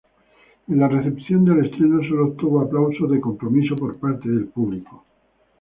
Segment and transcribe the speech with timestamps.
[0.67, 5.05] En la recepción del estreno, solo obtuvo aplausos de compromiso por parte del público.